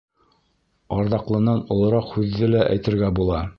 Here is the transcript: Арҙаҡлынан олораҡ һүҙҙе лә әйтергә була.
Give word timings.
Арҙаҡлынан 0.95 1.61
олораҡ 1.77 2.11
һүҙҙе 2.17 2.53
лә 2.57 2.65
әйтергә 2.75 3.15
була. 3.23 3.47